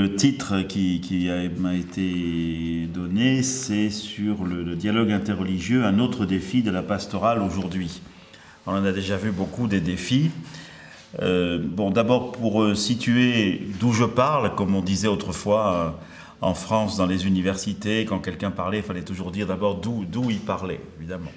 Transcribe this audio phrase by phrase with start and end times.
[0.00, 1.28] Le titre qui,
[1.58, 8.00] m'a été donné, c'est sur le, dialogue interreligieux, un autre défi de la pastorale aujourd'hui.
[8.66, 10.30] On en a déjà vu beaucoup des défis.
[11.20, 15.90] Euh, bon, d'abord pour euh, situer d'où je parle, comme on disait autrefois euh,
[16.40, 20.40] en France dans les universités, quand quelqu'un parlait, il fallait toujours dire d'abord d'où il
[20.40, 21.32] parlait, évidemment.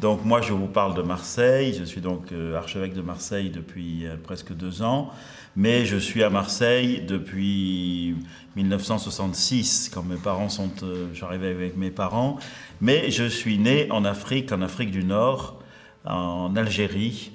[0.00, 1.74] Donc moi, je vous parle de Marseille.
[1.76, 5.10] Je suis donc archevêque de Marseille depuis presque deux ans,
[5.56, 8.16] mais je suis à Marseille depuis
[8.56, 10.70] 1966, quand mes parents sont,
[11.12, 12.38] j'arrivais avec mes parents.
[12.80, 15.62] Mais je suis né en Afrique, en Afrique du Nord,
[16.04, 17.32] en Algérie,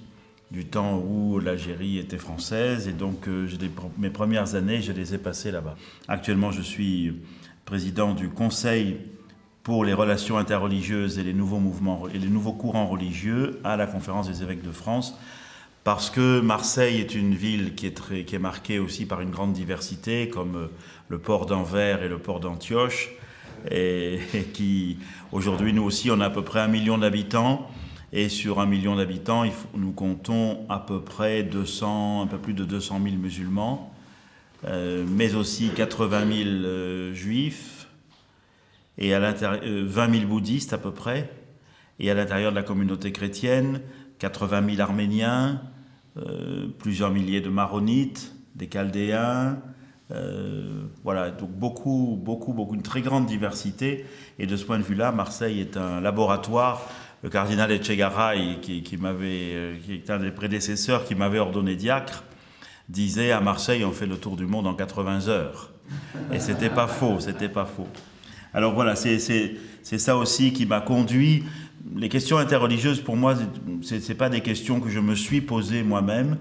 [0.52, 2.88] du temps où l'Algérie était française.
[2.88, 3.48] Et donc, euh,
[3.98, 5.76] mes premières années, je les ai passées là-bas.
[6.08, 7.22] Actuellement, je suis
[7.66, 8.98] président du Conseil
[9.64, 13.88] pour les relations interreligieuses et les nouveaux mouvements et les nouveaux courants religieux à la
[13.88, 15.18] Conférence des évêques de France.
[15.86, 20.56] Parce que Marseille est une ville qui est, marquée aussi par une grande diversité, comme
[20.56, 20.68] euh,
[21.10, 23.12] le port d'Anvers et le port d'Antioche,
[23.70, 24.20] et,
[24.52, 24.98] qui,
[25.32, 27.70] aujourd'hui, nous aussi, on a à peu près un million d'habitants.
[28.12, 29.44] Et sur un million d'habitants,
[29.76, 33.94] nous comptons à peu près 200, un peu plus de 200 000 musulmans,
[34.66, 37.88] euh, mais aussi 80 000 euh, juifs,
[38.98, 41.30] et à 20 000 euh, bouddhistes à peu près,
[42.00, 43.82] et à l'intérieur de la communauté chrétienne,
[44.18, 45.62] 80 000 arméniens,
[46.80, 49.60] plusieurs milliers de maronites, des chaldéens,
[51.04, 54.06] voilà, donc beaucoup, beaucoup, beaucoup, une très grande diversité.
[54.40, 56.82] Et de ce point de vue-là, Marseille est un laboratoire
[57.26, 61.76] le cardinal Echegaray, qui, qui m'avait, euh, qui est un des prédécesseurs qui m'avait ordonné
[61.76, 62.24] diacre,
[62.88, 65.72] disait à Marseille on fait le tour du monde en 80 heures.
[66.32, 67.88] Et c'était pas faux, c'était pas faux.
[68.54, 69.20] Alors voilà, c'est,
[69.82, 71.44] ça aussi qui m'a conduit.
[71.94, 73.36] Les questions interreligieuses, pour moi,
[73.82, 76.38] ce n'est pas des questions que je me suis posées moi-même,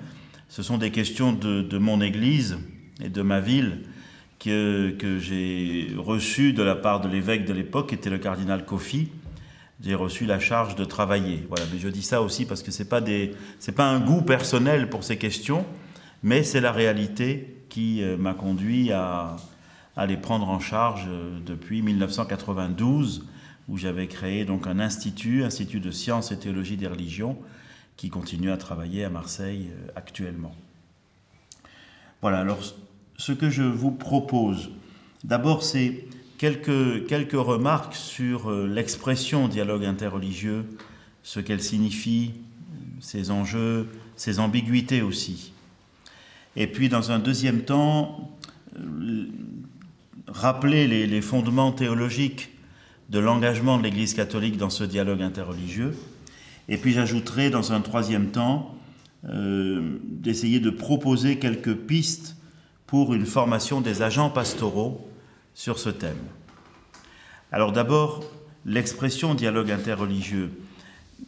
[0.49, 2.59] ce sont des questions de, mon Église
[3.03, 3.83] et de ma ville
[4.39, 8.65] que, que j'ai reçues de la part de l'évêque de l'époque, qui était le cardinal
[8.65, 9.09] Kofi,
[9.83, 11.45] j'ai reçu la charge de travailler.
[11.49, 14.23] Voilà, mais je dis ça aussi parce que c'est pas des, c'est pas un goût
[14.23, 15.67] personnel pour ces questions,
[16.23, 19.37] mais c'est la réalité qui euh, m'a conduit à,
[19.97, 23.27] à, les prendre en charge euh, depuis 1992,
[23.69, 27.39] où j'avais créé donc un institut, institut de sciences et théologie des religions,
[27.97, 30.55] qui continue à travailler à Marseille euh, actuellement.
[32.21, 32.41] Voilà.
[32.41, 32.59] Alors,
[33.17, 34.71] ce que je vous propose,
[35.23, 36.05] d'abord, c'est
[36.37, 40.67] Quelques, quelques remarques sur euh, l'expression dialogue interreligieux,
[41.23, 42.33] ce qu'elle signifie,
[43.01, 45.53] ses enjeux, ses ambiguïtés aussi.
[46.57, 48.37] Et puis, dans un deuxième temps,
[48.77, 49.27] euh,
[50.27, 52.51] rappeler les, fondements théologiques
[53.11, 55.95] de l'engagement de l'Église catholique dans ce dialogue interreligieux.
[56.69, 58.75] Et puis, j'ajouterai, dans un troisième temps,
[59.29, 62.37] euh, d'essayer de proposer quelques pistes
[62.87, 65.09] pour une formation des agents pastoraux
[65.55, 66.19] sur ce thème.
[67.51, 68.23] Alors d'abord,
[68.67, 70.51] l'expression dialogue interreligieux.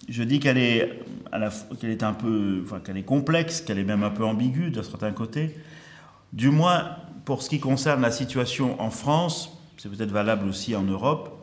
[0.09, 1.01] Je dis qu'elle est,
[1.81, 5.13] qu'elle est un peu, qu'elle est complexe, qu'elle est même un peu ambiguë d'un certain
[5.13, 5.57] côté.
[6.33, 10.83] Du moins, pour ce qui concerne la situation en France, c'est peut-être valable aussi en
[10.83, 11.36] Europe,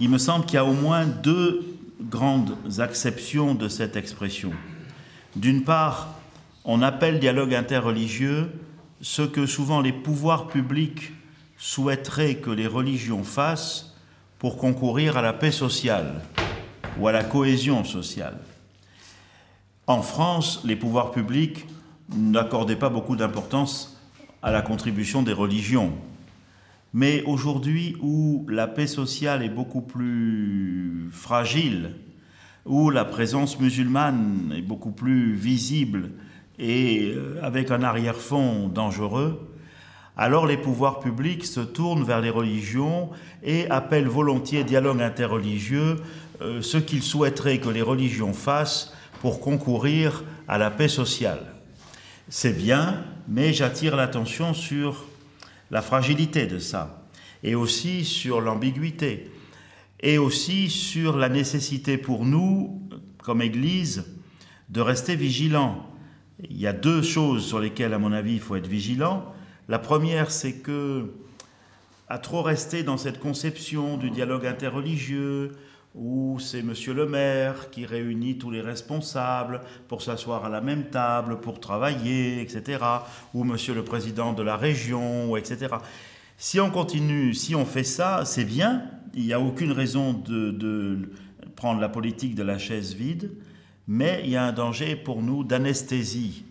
[0.00, 1.62] il me semble qu'il y a au moins deux
[2.00, 4.50] grandes acceptions de cette expression.
[5.36, 6.14] D'une part,
[6.64, 8.50] on appelle dialogue interreligieux
[9.02, 11.12] ce que souvent les pouvoirs publics
[11.58, 13.94] souhaiterait que les religions fassent
[14.38, 16.22] pour concourir à la paix sociale
[16.98, 18.38] ou à la cohésion sociale.
[19.86, 21.66] En France, les pouvoirs publics
[22.16, 24.00] n'accordaient pas beaucoup d'importance
[24.42, 25.92] à la contribution des religions.
[26.92, 31.94] Mais aujourd'hui, où la paix sociale est beaucoup plus fragile,
[32.66, 36.10] où la présence musulmane est beaucoup plus visible
[36.58, 39.48] et euh, avec un arrière-fond dangereux,
[40.16, 43.10] alors les pouvoirs publics se tournent vers les religions
[43.42, 45.96] et appellent volontiers dialogue interreligieux
[46.42, 51.54] euh, ce qu'ils souhaiteraient que les religions fassent pour concourir à la paix sociale.
[52.28, 55.04] C'est bien, mais j'attire l'attention sur
[55.70, 57.08] la fragilité de ça,
[57.42, 59.30] et aussi sur l'ambiguïté,
[60.00, 62.82] et aussi sur la nécessité pour nous,
[63.18, 64.04] comme Église,
[64.68, 65.86] de rester vigilants.
[66.48, 69.32] Il y a deux choses sur lesquelles, à mon avis, il faut être vigilant.
[69.68, 71.12] La première, c'est que,
[72.08, 75.52] à trop rester dans cette conception du dialogue interreligieux,
[75.94, 80.90] où c'est monsieur le maire qui réunit tous les responsables pour s'asseoir à la même
[80.90, 82.78] table, pour travailler, etc.,
[83.34, 85.74] ou monsieur le président de la région, etc.
[86.36, 88.84] Si on continue, si on fait ça, c'est bien,
[89.14, 91.10] il n'y a aucune raison de, de,
[91.56, 93.32] prendre la politique de la chaise vide,
[93.86, 96.44] mais il y a un danger pour nous d'anesthésie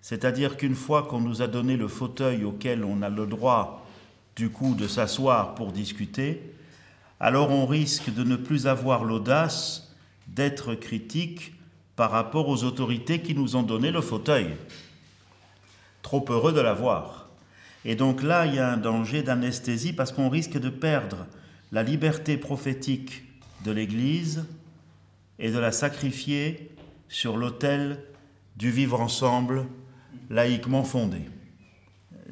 [0.00, 3.84] C'est-à-dire qu'une fois qu'on nous a donné le fauteuil auquel on a le droit,
[4.36, 6.53] du coup, de s'asseoir pour discuter,
[7.24, 9.94] alors on risque de ne plus avoir l'audace
[10.28, 11.54] d'être critique
[11.96, 14.48] par rapport aux autorités qui nous ont donné le fauteuil.
[16.02, 17.30] Trop heureux de l'avoir.
[17.86, 21.26] Et donc là, il y a un danger d'anesthésie parce qu'on risque de perdre
[21.72, 23.24] la liberté prophétique
[23.64, 24.44] de l'Église
[25.38, 26.76] et de la sacrifier
[27.08, 28.04] sur l'autel
[28.58, 29.64] du vivre ensemble
[30.28, 31.22] laïquement fondé.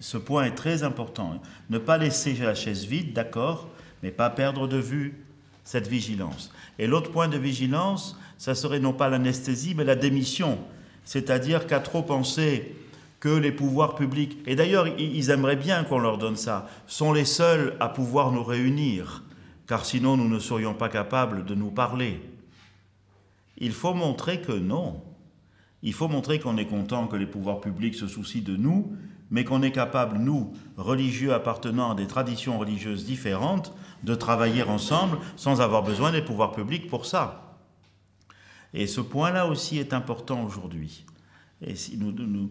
[0.00, 1.40] Ce point est très important.
[1.70, 3.71] Ne pas laisser la chaise vide, d'accord,
[4.02, 5.24] mais pas perdre de vue
[5.64, 6.52] cette vigilance.
[6.78, 10.58] Et l'autre point de vigilance, ça serait non pas l'anesthésie, mais la démission.
[11.04, 12.76] C'est-à-dire qu'à trop penser
[13.20, 17.24] que les pouvoirs publics, et d'ailleurs ils aimeraient bien qu'on leur donne ça, sont les
[17.24, 19.22] seuls à pouvoir nous réunir,
[19.68, 22.20] car sinon nous ne serions pas capables de nous parler.
[23.58, 25.00] Il faut montrer que non.
[25.84, 28.96] Il faut montrer qu'on est content que les pouvoirs publics se soucient de nous,
[29.30, 33.72] mais qu'on est capable, nous, religieux appartenant à des traditions religieuses différentes,
[34.02, 37.58] de travailler ensemble sans avoir besoin des pouvoirs publics pour ça.
[38.74, 41.04] Et ce point-là aussi est important aujourd'hui.
[41.64, 42.50] Et nous, nous,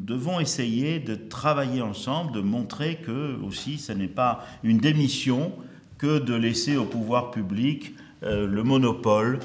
[0.00, 5.52] devons essayer de travailler ensemble, de montrer que aussi ce n'est pas une démission
[5.96, 9.38] que de laisser au pouvoir public euh, le monopole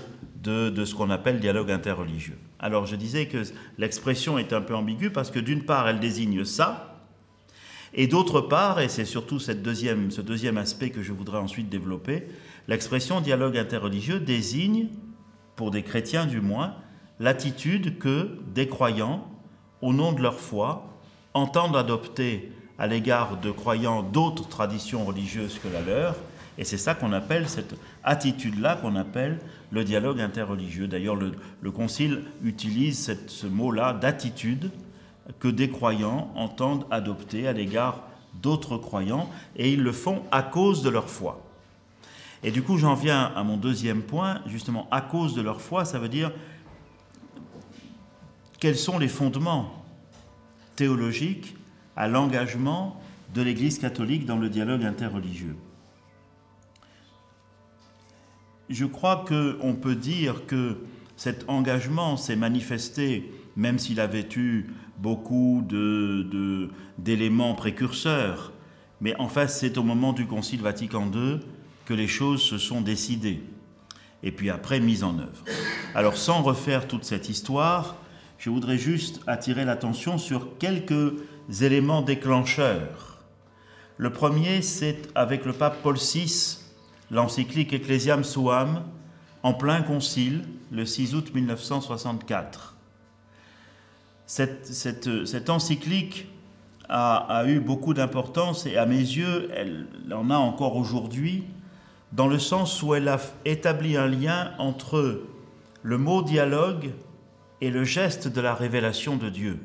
[0.44, 2.38] de, de ce qu'on appelle dialogue interreligieux.
[2.59, 3.44] Alors je disais que
[3.77, 6.85] l'expression est un peu ambiguë parce que d'une part elle désigne ça,
[7.97, 12.27] et d'autre part, et c'est surtout ce deuxième aspect que je voudrais ensuite développer,
[12.68, 14.89] l'expression dialogue interreligieux désigne,
[15.56, 16.75] pour des chrétiens du moins,
[17.21, 19.25] l'attitude que des croyants,
[19.81, 20.94] au nom de leur foi,
[21.33, 26.15] entendent adopter à l'égard de croyants d'autres traditions religieuses que la leur,
[26.57, 29.39] et c'est ça qu'on appelle, cette attitude-là qu'on appelle
[29.71, 30.88] le dialogue interreligieux.
[30.88, 31.31] D'ailleurs, le,
[31.62, 34.69] le, Concile utilise ce mot-là d'attitude
[35.39, 38.04] que des croyants entendent adopter à l'égard
[38.42, 41.42] d'autres croyants, et ils le font à cause de leur foi.
[42.44, 45.86] Et du coup, j'en viens à mon deuxième point, justement, à cause de leur foi,
[45.86, 46.31] ça veut dire
[48.60, 49.83] quels sont les fondements
[50.75, 51.56] théologiques
[51.95, 53.01] à l'engagement
[53.33, 55.56] de l'Église catholique dans le dialogue interreligieux?
[58.69, 60.83] Je crois qu'on peut dire que
[61.18, 65.63] cet engagement s'est manifesté, même s'il avait eu beaucoup
[66.97, 68.53] d'éléments précurseurs,
[69.01, 71.39] mais en fait c'est au moment du Concile Vatican II
[71.86, 73.44] que les choses se sont décidées,
[74.24, 75.44] et puis après mises en œuvre.
[75.94, 77.95] Alors sans refaire toute cette histoire,
[78.38, 81.13] je voudrais juste attirer l'attention sur quelques
[81.62, 83.24] éléments déclencheurs.
[83.98, 86.57] Le premier, c'est avec le pape Paul VI,
[87.12, 88.83] l'encyclique Ecclesiam Suam
[89.41, 92.75] en plein concile le 6 août 1964.
[94.27, 96.27] Cette, encyclique
[96.89, 101.44] a, eu beaucoup d'importance et à mes yeux, elle en a encore aujourd'hui,
[102.12, 105.22] dans le sens où elle a établi un lien entre
[105.83, 106.92] le mot dialogue
[107.62, 109.60] et le geste de la révélation de Dieu.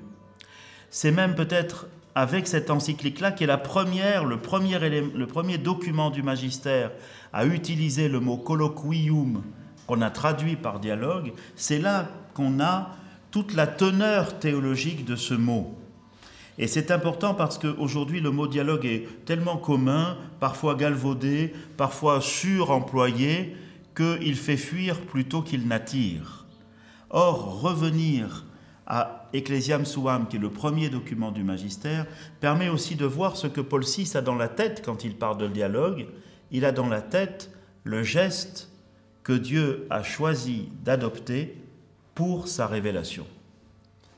[0.90, 6.10] C'est même peut-être avec cette encyclique-là, qui est la première, le premier, le premier document
[6.10, 6.90] du magistère
[7.32, 9.42] à utiliser le mot colloquium,
[9.86, 12.90] qu'on a traduit par dialogue, c'est là qu'on a
[13.30, 15.76] toute la teneur théologique de ce mot.
[16.58, 23.56] Et c'est important parce qu'aujourd'hui, le mot dialogue est tellement commun, parfois galvaudé, parfois suremployé,
[23.96, 26.44] qu'il fait fuir plutôt qu'il n'attire.
[27.08, 28.44] Or, revenir
[28.86, 32.06] à Ecclesiam Suam, qui est le premier document du magistère,
[32.40, 35.38] permet aussi de voir ce que Paul VI a dans la tête quand il parle
[35.38, 36.06] de dialogue.
[36.50, 37.50] Il a dans la tête
[37.84, 38.70] le geste
[39.22, 41.56] que Dieu a choisi d'adopter
[42.14, 43.26] pour sa révélation.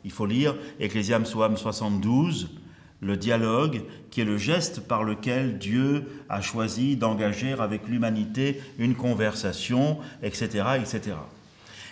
[0.05, 2.51] Il faut lire Ecclesiam Suam 72,
[3.01, 8.95] le dialogue, qui est le geste par lequel Dieu a choisi d'engager avec l'humanité une
[8.95, 11.17] conversation, etc., etc.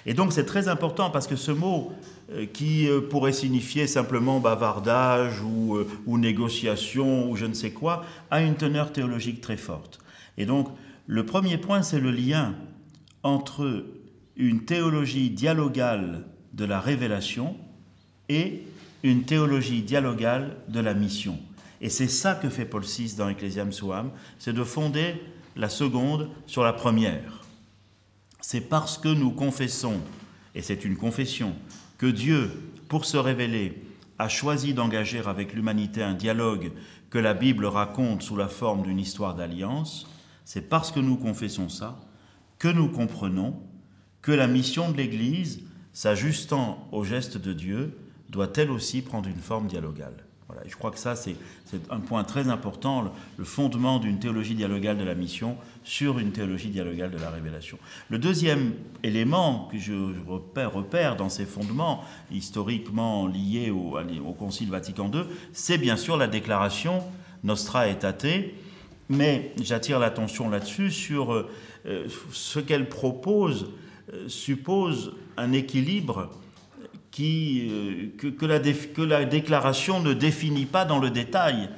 [0.07, 1.92] Et donc c'est très important parce que ce mot
[2.33, 8.04] euh, qui euh, pourrait signifier simplement bavardage euh, ou, négociation ou je ne sais quoi,
[8.30, 9.99] a une teneur théologique très forte.
[10.38, 10.69] Et donc
[11.07, 12.54] le premier point, c'est le lien
[13.23, 13.85] entre
[14.40, 17.56] une théologie dialogale de la révélation
[18.28, 18.62] et
[19.02, 21.38] une théologie dialogale de la mission.
[21.80, 25.14] Et c'est ça que fait Paul VI dans Ecclesiam Suam, c'est de fonder
[25.56, 27.40] la seconde sur la première
[28.40, 30.00] c'est parce que nous confessons,
[30.54, 31.54] et c'est une confession,
[31.99, 32.50] que Dieu,
[32.88, 33.82] pour se révéler,
[34.18, 36.73] a choisi d'engager avec l'humanité un dialogue
[37.11, 40.09] que la Bible raconte sous la forme d'une histoire d'alliance,
[40.44, 42.00] c'est parce que nous confessons ça
[42.59, 43.62] que nous comprenons
[44.23, 45.62] que la mission de l'Église,
[45.93, 47.97] s'ajustant au geste de Dieu,
[48.29, 50.15] doit elle aussi prendre une forme dialogale.
[50.53, 51.37] Voilà, je crois que ça, c'est
[51.91, 56.71] un point très important, le fondement d'une théologie dialogale de la mission sur une théologie
[56.71, 57.79] dialogale de la révélation.
[58.09, 58.73] Le deuxième
[59.05, 59.93] élément que je
[60.27, 65.23] repère, dans ces fondements historiquement liés au, Concile Vatican II,
[65.53, 67.05] c'est bien sûr la déclaration
[67.45, 68.27] Nostra Aetate,
[69.09, 71.49] mais j'attire l'attention là-dessus sur euh,
[72.33, 73.71] ce qu'elle propose
[74.28, 76.30] suppose un équilibre
[77.11, 81.71] qui, euh, que, la que, la déclaration ne définit pas dans le détail.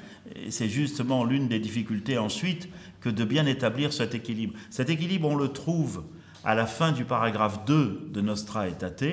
[0.50, 2.68] C'est justement l'une des difficultés ensuite
[3.00, 4.54] que de bien établir cet équilibre.
[4.70, 6.04] Cet équilibre, on le trouve
[6.44, 9.04] à la fin du paragraphe 2 de Nostra Aetate,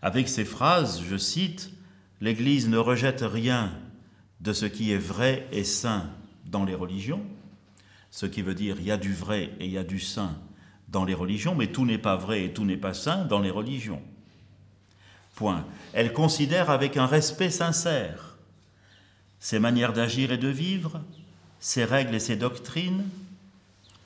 [0.00, 1.72] avec ces phrases, je cite,
[2.20, 3.72] L'Église ne rejette rien
[4.40, 6.10] de ce qui est vrai et saint
[6.46, 7.24] dans les religions,
[8.10, 10.36] ce qui veut dire il y a du vrai et il y a du saint
[10.88, 13.50] dans les religions, mais tout n'est pas vrai et tout n'est pas saint dans les
[13.50, 14.02] religions.
[15.34, 15.64] Point.
[15.92, 18.36] Elle considère avec un respect sincère
[19.38, 21.00] ses manières d'agir et de vivre,
[21.60, 23.04] ses règles et ses doctrines.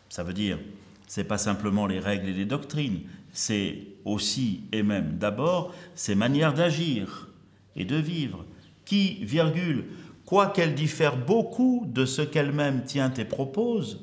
[0.08, 0.58] Ça veut dire,
[1.06, 3.00] c'est pas simplement les règles et les doctrines,
[3.32, 7.28] c'est aussi et même d'abord ses manières d'agir
[7.76, 8.44] et de vivre,
[8.84, 9.84] qui, virgule,
[10.26, 14.00] quoiqu'elles diffèrent beaucoup de ce qu'elle-même tient et propose,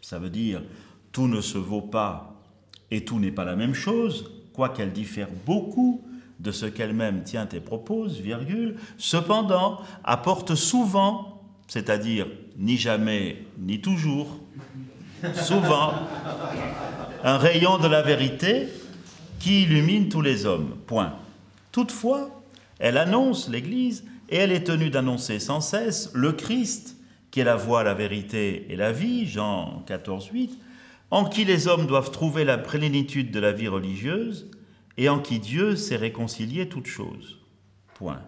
[0.00, 0.62] ça veut dire
[1.18, 2.36] tout ne se vaut pas
[2.92, 6.04] et tout n'est pas la même chose, quoiqu'elles diffèrent beaucoup
[6.38, 14.28] de ce qu'elle-même tient et propose, virgule, cependant apporte souvent, c'est-à-dire ni jamais ni toujours,
[15.34, 15.94] souvent,
[17.24, 18.68] un rayon de la vérité
[19.40, 20.76] qui illumine tous les hommes.
[20.86, 21.14] Point.
[21.72, 22.30] Toutefois,
[22.78, 26.96] elle annonce l'Église et elle est tenue d'annoncer sans cesse le Christ,
[27.32, 30.58] qui est la voie, la vérité et la vie, Jean 14, 8,
[31.10, 34.50] en qui les hommes doivent trouver la plénitude de la vie religieuse,
[34.96, 37.38] et en qui Dieu sait réconcilier toutes choses.
[37.94, 38.22] Point.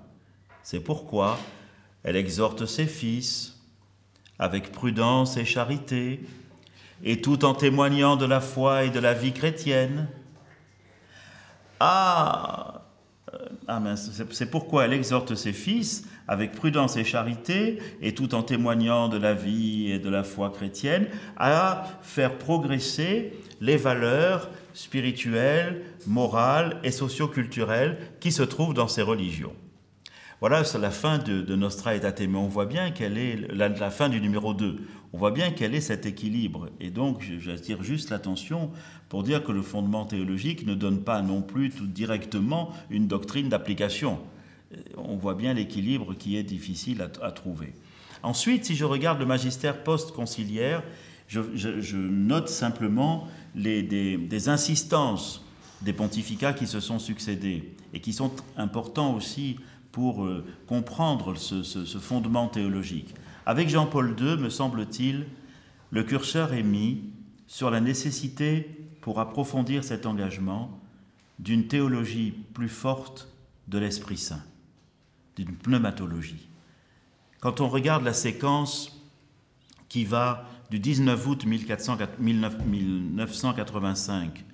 [0.62, 1.38] C'est pourquoi
[2.04, 3.58] elle exhorte ses fils
[4.38, 6.20] avec prudence et charité,
[7.04, 10.08] et tout en témoignant de la foi et de la vie chrétienne.
[11.78, 12.82] Ah,
[13.68, 19.08] ah c'est pourquoi elle exhorte ses fils avec prudence et charité, et tout en témoignant
[19.08, 26.78] de la vie et de la foi chrétienne, à faire progresser les valeurs spirituelles, morales
[26.84, 29.52] et socioculturelles qui se trouvent dans ces religions.
[30.38, 34.08] Voilà, c'est la fin de, Nostra Aetate, mais on voit bien quelle est la, fin
[34.08, 34.76] du numéro 2.
[35.12, 36.68] On voit bien quel est cet équilibre.
[36.78, 38.70] Et donc, j'attire juste l'attention
[39.08, 43.49] pour dire que le fondement théologique ne donne pas non plus tout directement une doctrine
[43.49, 44.20] d'application.
[44.96, 47.72] On voit bien l'équilibre qui est difficile à, trouver.
[48.22, 50.82] Ensuite, si je regarde le magistère post-conciliaire,
[51.26, 55.44] je, note simplement les, des, insistances
[55.82, 59.56] des pontificats qui se sont succédés et qui sont importants aussi
[59.92, 63.14] pour euh, comprendre ce, fondement théologique.
[63.46, 65.26] Avec Jean-Paul II, me semble-t-il,
[65.90, 67.02] le curseur est mis
[67.46, 70.78] sur la nécessité, pour approfondir cet engagement,
[71.38, 73.28] d'une théologie plus forte
[73.66, 74.42] de l'Esprit Saint,
[75.44, 76.50] d'une pneumatologie.
[77.40, 79.02] Quand on regarde la séquence
[79.88, 84.44] qui va du 19 août 1985,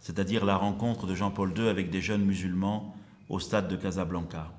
[0.00, 2.96] c'est-à-dire la rencontre de Jean-Paul II avec des jeunes musulmans
[3.28, 4.50] au stade de Casablanca,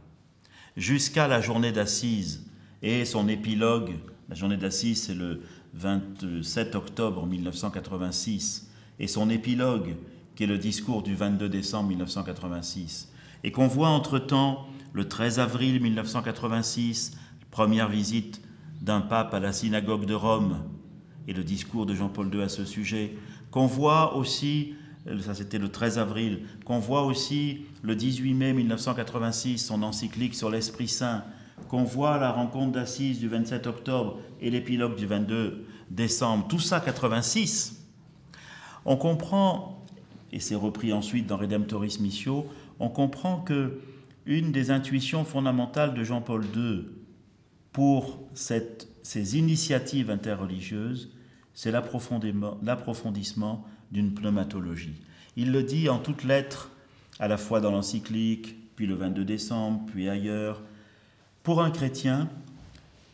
[0.77, 2.45] jusqu'à la journée d'assises
[2.83, 3.95] et son épilogue.
[4.29, 5.41] La journée d'assises, c'est le
[5.73, 8.69] 27 octobre 1986,
[8.99, 9.95] et son épilogue,
[10.35, 13.11] qui est le discours du 22 décembre 1986,
[13.43, 17.17] et qu'on voit entre-temps, le 13 avril 1986,
[17.49, 18.41] première visite
[18.81, 20.63] d'un pape à la synagogue de Rome,
[21.27, 23.13] et le discours de Jean-Paul II à ce sujet,
[23.51, 24.73] qu'on voit aussi
[25.21, 30.49] ça c'était le 13 avril, qu'on voit aussi le 18 mai 1986, son encyclique sur
[30.49, 31.23] l'Esprit Saint,
[31.67, 36.79] qu'on voit la rencontre d'Assise du 27 octobre et l'épilogue du 22 décembre, tout ça
[36.79, 37.83] 86,
[38.85, 39.83] on comprend,
[40.31, 42.47] et c'est repris ensuite dans Redemptoris Missio,
[42.79, 43.79] on comprend que
[44.25, 46.85] une des intuitions fondamentales de Jean-Paul II
[47.71, 51.11] pour ces initiatives interreligieuses,
[51.53, 54.95] c'est l'approfondissement d'une pneumatologie.
[55.37, 56.71] Il le dit en toutes lettres,
[57.19, 60.61] à la fois dans l'encyclique, puis le 22 décembre, puis ailleurs.
[61.43, 62.29] Pour un chrétien,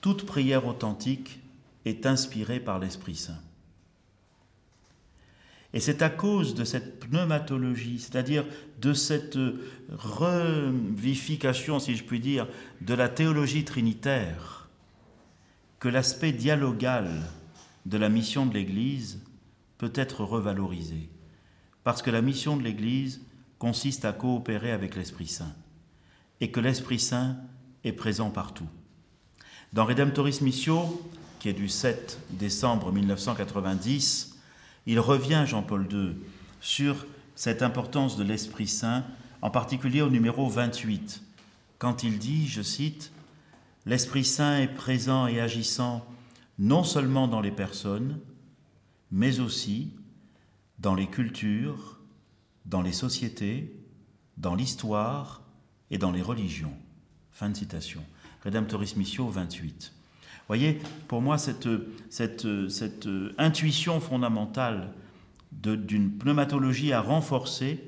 [0.01, 1.39] toute prière authentique
[1.85, 3.39] est inspirée par l'Esprit Saint.
[5.73, 8.45] Et c'est à cause de cette pneumatologie, c'est-à-dire
[8.79, 9.37] de cette
[9.89, 12.47] revification, si je puis dire,
[12.81, 14.69] de la théologie trinitaire,
[15.79, 17.23] que l'aspect dialogal
[17.85, 19.19] de la mission de l'Église
[19.77, 21.09] peut être revalorisée.
[21.83, 23.21] Parce que la mission de l'Église
[23.59, 25.53] consiste à coopérer avec l'Esprit Saint.
[26.39, 27.35] et que l'Esprit Saint
[27.83, 28.67] est présent partout.
[29.73, 31.01] Dans Redemptoris Missio,
[31.39, 34.36] qui est du 7 décembre 1990,
[34.87, 36.15] il revient, Jean-Paul II,
[36.59, 39.03] sur cette importance de l'Esprit Saint,
[39.43, 41.21] en particulier au numéro 28,
[41.77, 43.11] quand il dit, je cite,
[43.85, 46.05] L'Esprit Saint est présent et agissant
[46.59, 48.19] non seulement dans les personnes,
[49.11, 49.93] mais aussi
[50.79, 51.99] dans les cultures,
[52.65, 53.73] dans les sociétés,
[54.35, 55.41] dans l'histoire
[55.89, 56.73] et dans les religions.
[57.31, 58.03] Fin de citation.
[58.43, 59.93] Redemptoris Missio 28.
[60.47, 61.67] Voyez, pour moi, cette,
[63.37, 64.93] intuition fondamentale
[65.51, 67.83] d'une pneumatologie à renforcer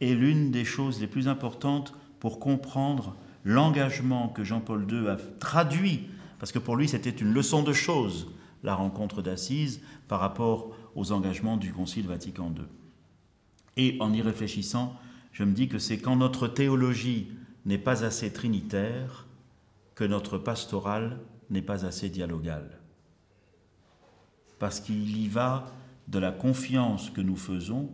[0.00, 6.08] est l'une des choses les plus importantes pour comprendre l'engagement que Jean-Paul II a traduit,
[6.38, 8.28] parce que pour lui c'était une leçon de choses,
[8.62, 12.64] la rencontre d'Assise, par rapport aux engagements du Concile Vatican II.
[13.76, 14.94] Et en y réfléchissant,
[15.32, 17.28] je me dis que c'est quand notre théologie
[17.64, 19.26] n'est pas assez trinitaire
[19.94, 21.18] que notre pastoral
[21.50, 22.78] n'est pas assez dialogal.
[24.58, 25.66] Parce qu'il y va
[26.08, 27.90] de la confiance que nous faisons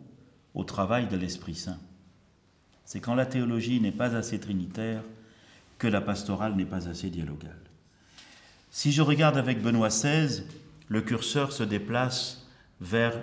[0.55, 1.79] au travail de l'Esprit Saint.
[2.85, 5.03] C'est quand la théologie n'est pas assez trinitaire
[5.79, 7.61] que la pastorale n'est pas assez dialogale.
[8.71, 10.45] Si je regarde avec Benoît XVI,
[10.89, 12.47] le curseur se déplace
[12.81, 13.21] vers,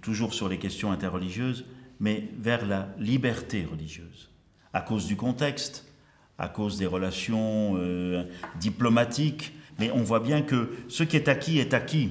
[0.00, 1.64] toujours sur les questions interreligieuses,
[2.00, 4.30] mais vers la liberté religieuse,
[4.72, 5.86] à cause du contexte,
[6.38, 8.24] à cause des relations euh,
[8.60, 12.10] diplomatiques, mais on voit bien que ce qui est acquis est acquis.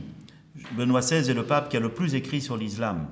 [0.77, 3.08] Benoît XVI est le pape qui a le plus écrit sur l'islam.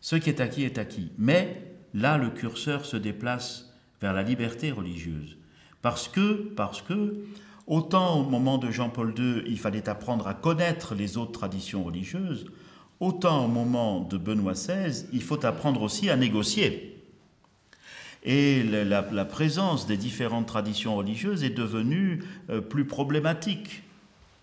[0.00, 1.12] Ce qui est acquis est acquis.
[1.18, 5.38] Mais là, le curseur se déplace vers la liberté religieuse.
[5.82, 7.24] Parce que, parce que,
[7.66, 12.46] autant au moment de Jean-Paul II, il fallait apprendre à connaître les autres traditions religieuses,
[13.00, 16.93] autant au moment de Benoît XVI, il faut apprendre aussi à négocier.
[18.24, 23.82] Et la, présence des différentes traditions religieuses est devenue euh, plus problématique.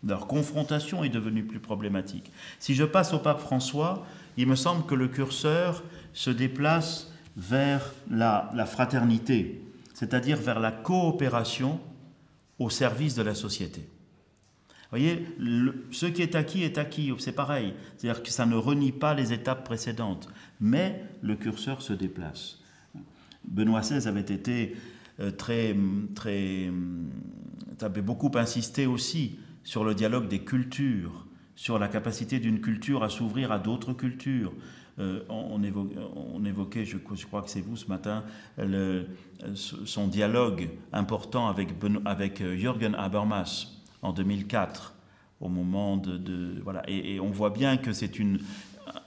[0.06, 2.32] Leur confrontation est devenue plus problématique.
[2.60, 4.06] Si je passe au pape François,
[4.38, 9.62] il me semble que le curseur se déplace vers la, fraternité,
[9.94, 11.80] c'est-à-dire vers la coopération
[12.60, 13.82] au service de la société.
[14.92, 15.26] Vous voyez,
[15.92, 17.74] ce qui est acquis est acquis, c'est pareil.
[17.98, 20.28] C'est-à-dire que ça ne renie pas les étapes précédentes,
[20.60, 22.61] mais le curseur se déplace.
[23.46, 24.76] Benoît XVI avait été
[25.20, 25.76] euh, très,
[26.16, 26.72] très,
[27.82, 33.10] avait beaucoup insisté aussi sur le dialogue des cultures, sur la capacité d'une culture à
[33.10, 34.54] s'ouvrir à d'autres cultures,
[35.00, 35.64] euh, on,
[36.44, 38.24] évoquait, je, crois que c'est vous ce matin,
[39.56, 41.70] son dialogue important avec,
[42.06, 43.68] avec euh, Jürgen Habermas
[44.02, 44.94] en 2004,
[45.40, 46.60] au moment de...
[46.62, 48.40] voilà, et, on voit bien que c'est une,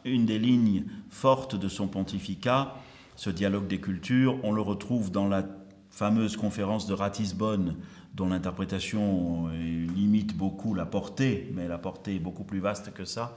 [0.05, 2.75] une des lignes fortes de son pontificat,
[3.17, 4.39] ce dialogue des cultures.
[4.43, 5.45] On le retrouve dans la
[5.91, 7.77] fameuse conférence de Ratisbonne,
[8.15, 13.37] dont l'interprétation limite beaucoup la portée, mais la portée est beaucoup plus vaste que ça.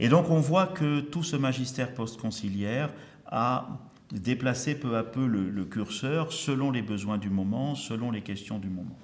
[0.00, 2.90] Et donc on voit que tout ce magistère post-conciliaire
[3.26, 3.80] a
[4.12, 8.68] déplacé peu à peu le, curseur selon les besoins du moment, selon les questions du
[8.68, 8.96] moment.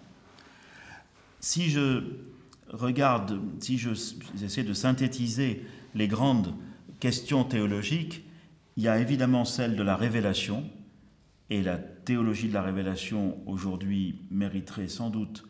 [1.40, 2.02] Si je
[2.70, 5.64] regarde, si j'essaie de synthétiser
[5.94, 6.54] les grandes
[7.00, 8.23] questions théologiques,
[8.76, 10.64] il y a évidemment celle de la révélation,
[11.50, 15.44] et la théologie de la révélation aujourd'hui mériterait sans doute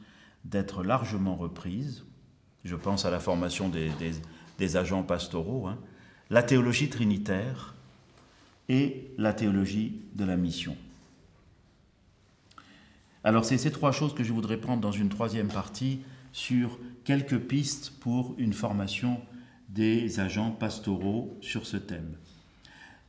[0.45, 2.05] d'être largement reprise.
[2.65, 5.79] Je pense à la formation des, agents pastoraux, hein,
[6.31, 7.75] la théologie trinitaire
[8.69, 10.77] et la théologie de la mission.
[13.23, 16.01] Alors c'est ces trois choses que je voudrais prendre dans une troisième partie
[16.33, 19.21] sur quelques pistes pour une formation
[19.69, 22.17] des agents pastoraux sur ce thème.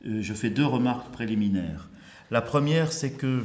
[0.06, 1.88] Euh, je fais deux remarques préliminaires.
[2.30, 3.44] La première, c'est que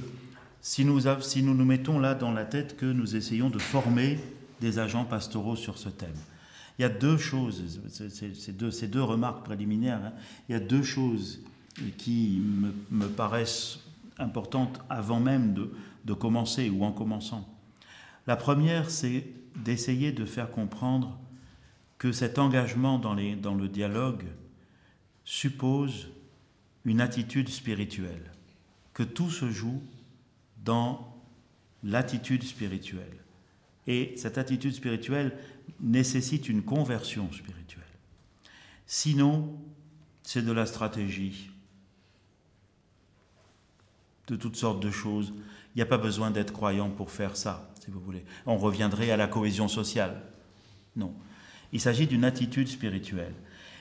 [0.61, 4.19] si nous, nous mettons là dans la tête que nous essayons de former
[4.59, 6.15] des agents pastoraux sur ce thème,
[6.77, 10.13] il y a deux choses, ces deux, remarques préliminaires, hein.
[10.49, 11.41] il y a deux choses
[11.97, 12.41] qui
[12.91, 13.79] me, paraissent
[14.17, 17.47] importantes avant même de, commencer ou en commençant.
[18.27, 21.19] La première, c'est d'essayer de faire comprendre
[21.97, 24.25] que cet engagement dans le dialogue
[25.23, 26.07] suppose
[26.85, 28.31] une attitude spirituelle,
[28.93, 29.81] que tout se joue
[30.63, 31.15] dans
[31.83, 33.17] l'attitude spirituelle.
[33.87, 35.37] Et cette attitude spirituelle
[35.79, 37.83] nécessite une conversion spirituelle.
[38.85, 39.57] Sinon,
[40.23, 41.49] c'est de la stratégie,
[44.27, 45.33] de toutes sortes de choses.
[45.73, 48.23] Il n'y a pas besoin d'être croyant pour faire ça, si vous voulez.
[48.45, 50.21] On reviendrait à la cohésion sociale.
[50.95, 51.13] Non.
[51.73, 53.33] Il s'agit d'une attitude spirituelle.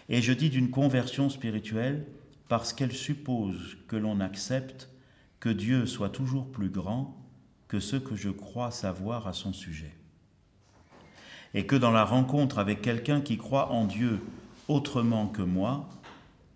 [0.09, 2.07] Et je dis d'une conversion spirituelle
[2.51, 4.91] parce qu'elle suppose que l'on accepte
[5.39, 7.17] que Dieu soit toujours plus grand
[7.69, 9.95] que ce que je crois savoir à son sujet.
[11.55, 14.19] Et que dans la rencontre avec quelqu'un qui croit en Dieu
[14.67, 15.89] autrement que moi,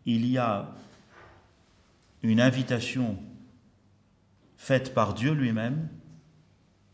[0.05, 0.75] il y a
[2.25, 3.17] une invitation
[4.57, 5.89] faite par Dieu lui-même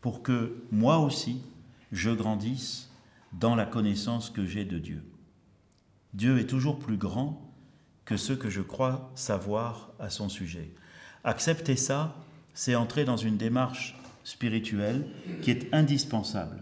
[0.01, 1.41] pour que moi aussi
[1.91, 2.91] je grandisse
[3.33, 5.03] dans la connaissance que j'ai de Dieu.
[6.13, 7.50] Dieu est toujours plus grand
[8.11, 10.69] que ce que je crois savoir à son sujet.
[11.23, 12.17] Accepter ça,
[12.53, 15.07] c'est entrer dans une démarche spirituelle
[15.41, 16.61] qui est indispensable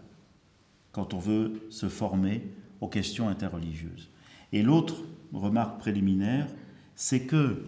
[0.91, 2.47] quand on veut se former
[2.81, 4.11] aux questions interreligieuses.
[4.53, 4.97] Et l'autre
[5.33, 6.45] remarque préliminaire,
[6.93, 7.63] c'est que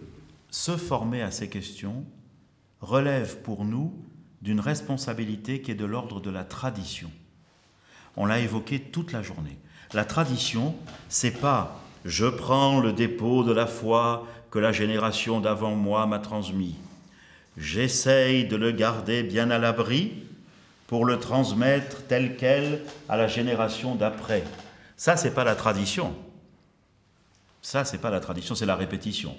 [0.48, 2.04] se former à ces questions
[2.80, 3.92] relève pour nous
[4.42, 7.10] d'une responsabilité qui est de l'ordre de la tradition.
[8.16, 9.58] On l'a évoqué toute la journée.
[9.92, 10.76] La tradition,
[11.08, 16.18] c'est pas je prends le dépôt de la foi que la génération d'avant moi m'a
[16.18, 16.76] transmis.
[17.56, 20.12] J'essaye de le garder bien à l'abri
[20.86, 24.44] pour le transmettre tel quel à la génération d'après.
[24.96, 26.14] Ça, c'est pas la tradition.
[27.62, 29.36] Ça, c'est pas la tradition, c'est la répétition.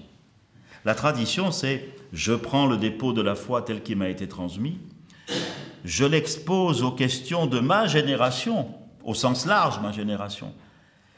[0.86, 4.80] La tradition, c'est je prends le dépôt de la foi tel qu'il m'a été transmis,
[5.84, 8.74] je l'expose aux questions de ma génération,
[9.04, 10.54] au sens large ma génération,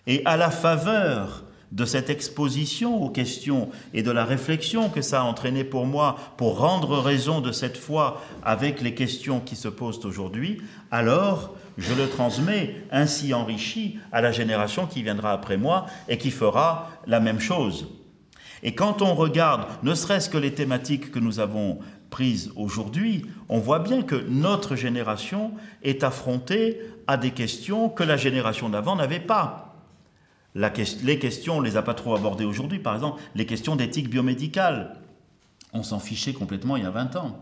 [0.07, 5.21] et à la faveur de cette exposition aux questions et de la réflexion que ça
[5.21, 9.67] a entraîné pour moi pour rendre raison de cette foi avec les questions qui se
[9.67, 15.87] posent aujourd'hui, alors je le transmets ainsi enrichi à la génération qui viendra après moi
[16.07, 17.87] et qui fera la même chose.
[18.63, 23.59] Et quand on regarde ne serait-ce que les thématiques que nous avons prises aujourd'hui, on
[23.59, 25.51] voit bien que notre génération
[25.83, 29.64] est affrontée à des questions que la génération d'avant n'avait pas.
[30.55, 34.09] Les questions, on ne les a pas trop abordées aujourd'hui, par exemple, les questions d'éthique
[34.09, 34.95] biomédicale.
[35.73, 37.39] On s'en fichait complètement il y a 20 ans.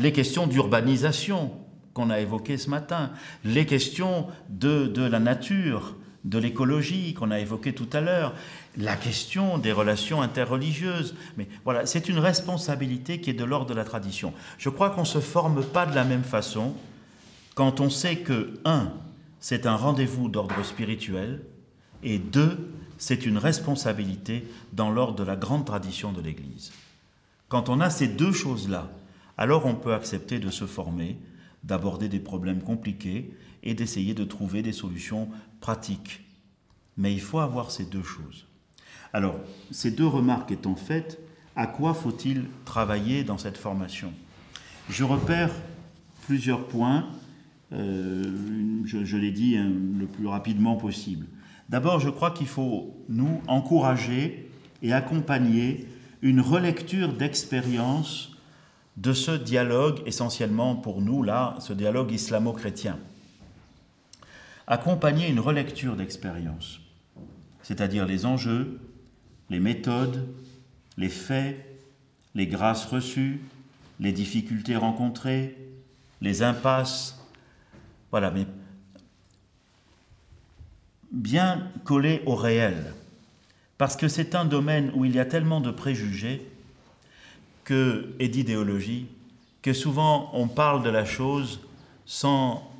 [0.00, 1.52] Les questions d'urbanisation
[1.92, 3.10] qu'on a évoquées ce matin.
[3.44, 8.34] Les questions de, de la nature, de l'écologie qu'on a évoquées tout à l'heure
[8.78, 11.14] la question des relations interreligieuses.
[11.36, 14.32] Mais voilà, c'est une responsabilité qui est de l'ordre de la tradition.
[14.56, 16.74] Je crois qu'on ne se forme pas de la même façon
[17.54, 18.92] quand on sait que, un,
[19.40, 21.42] c'est un rendez-vous d'ordre spirituel,
[22.02, 26.72] et deux, c'est une responsabilité dans l'ordre de la grande tradition de l'Église.
[27.48, 28.90] Quand on a ces deux choses-là,
[29.36, 31.16] alors on peut accepter de se former,
[31.64, 33.30] d'aborder des problèmes compliqués
[33.62, 35.28] et d'essayer de trouver des solutions
[35.60, 36.24] pratiques.
[36.96, 38.46] Mais il faut avoir ces deux choses.
[39.12, 39.36] Alors,
[39.70, 41.18] ces deux remarques étant faites,
[41.56, 44.12] à quoi faut-il travailler dans cette formation?
[44.88, 45.50] Je repère
[46.26, 47.06] plusieurs points,
[47.72, 48.24] euh,
[48.84, 51.26] je, l'ai dit hein, le plus rapidement possible.
[51.68, 54.50] D'abord, je crois qu'il faut nous encourager
[54.82, 55.88] et accompagner
[56.20, 58.36] une relecture d'expérience
[58.96, 62.98] de ce dialogue, essentiellement pour nous, là, ce dialogue islamo-chrétien.
[64.66, 66.80] Accompagner une relecture d'expérience,
[67.62, 68.80] c'est-à-dire les enjeux,
[69.50, 70.28] les méthodes,
[70.96, 71.80] les faits,
[72.34, 73.40] les grâces reçues,
[73.98, 75.56] les difficultés rencontrées,
[76.20, 77.18] les impasses.
[78.10, 78.32] Voilà,
[81.12, 82.94] bien collé au réel.
[83.78, 86.46] Parce que c'est un domaine où il y a tellement de préjugés
[88.18, 89.06] et d'idéologie
[89.62, 91.60] que souvent on parle de la chose
[92.04, 92.70] sans,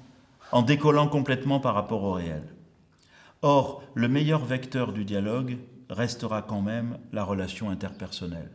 [0.51, 2.43] en décollant complètement par rapport au réel.
[3.43, 5.59] Or, le meilleur vecteur du dialogue,
[5.91, 8.51] restera quand même la relation interpersonnelle.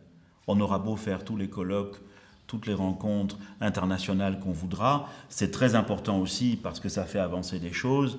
[0.46, 2.00] On aura beau faire tous les colloques,
[2.46, 7.60] toutes les rencontres internationales qu'on voudra, c'est très important aussi parce que ça fait avancer
[7.60, 8.18] des choses,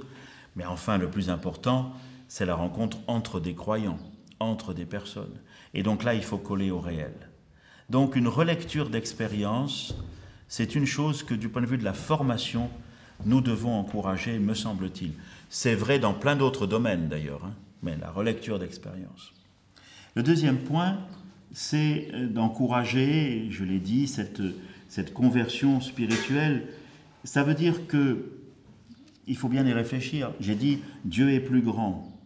[0.55, 1.93] mais enfin le plus important,
[2.27, 3.99] c'est la rencontre entre des croyants,
[4.39, 5.39] entre des personnes.
[5.73, 7.13] Et donc là, il faut coller au réel.
[7.89, 9.95] Donc une relecture d'expérience,
[10.47, 12.69] c'est une chose que du point de vue de la formation,
[13.25, 15.13] nous devons encourager, me semble-t-il.
[15.49, 17.45] C'est vrai dans plein d'autres domaines d'ailleurs.
[17.45, 19.33] Hein mais la relecture d'expérience.
[20.15, 20.99] Le deuxième point,
[21.51, 24.41] c'est euh, d'encourager, je l'ai dit, cette,
[24.87, 26.67] cette conversion spirituelle.
[27.23, 28.31] Ça veut dire que
[29.29, 30.33] il faut bien y réfléchir.
[30.41, 32.19] J'ai dit Dieu est plus grand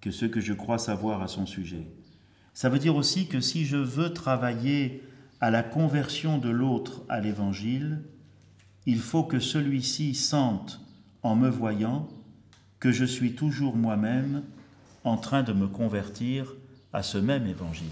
[0.00, 1.86] que ce que je crois savoir à son sujet.
[2.52, 5.02] Ça veut dire aussi que si je veux travailler
[5.40, 8.02] à la conversion de l'autre à l'évangile,
[8.86, 10.80] il faut que celui-ci sente
[11.22, 12.08] en me voyant
[12.80, 14.42] que je suis toujours moi-même
[15.04, 16.54] en train de me convertir
[16.92, 17.86] à ce même évangile.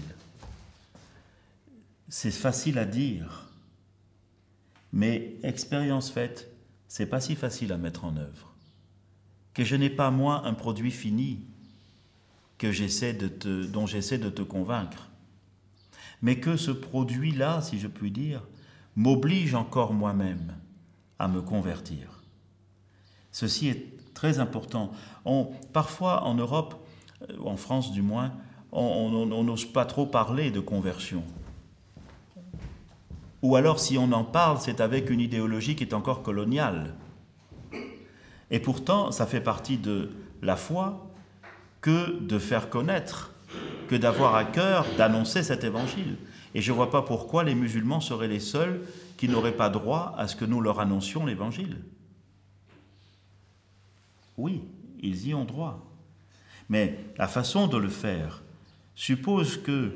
[2.09, 3.49] C'est facile à dire,
[4.91, 6.50] mais expérience faite,
[6.91, 8.53] c'est pas si facile à mettre en œuvre.
[9.53, 11.39] Que je n'ai pas moi un produit fini
[12.57, 15.07] que j'essaie de te, dont j'essaie de te convaincre,
[16.21, 18.43] mais que ce produit-là, si je puis dire,
[18.97, 20.53] m'oblige encore moi-même
[21.17, 22.23] à me convertir.
[23.31, 24.91] Ceci est très important.
[25.71, 26.85] parfois en Europe,
[27.29, 28.33] euh, en France du moins,
[28.73, 31.23] on n'ose pas trop parler de conversion.
[33.41, 36.95] Ou alors si on en parle, c'est avec une idéologie qui est encore coloniale.
[38.51, 41.07] Et pourtant, ça fait partie de la foi
[41.81, 43.31] que de faire connaître,
[43.87, 46.17] que d'avoir à cœur d'annoncer cet évangile.
[46.53, 48.81] Et je ne vois pas pourquoi les musulmans seraient les seuls
[49.17, 51.77] qui n'auraient pas droit à ce que nous leur annoncions l'évangile.
[54.37, 54.63] Oui,
[55.01, 55.85] ils y ont droit.
[56.69, 58.43] Mais la façon de le faire
[58.95, 59.93] suppose que